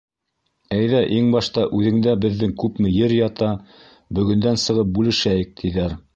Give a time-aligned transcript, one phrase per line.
[0.77, 3.51] —Әйҙә иң башта үҙеңдә беҙҙең күпме ер ята,
[4.21, 5.97] бөгөндән сығып бүлешәйек,— тиҙәр.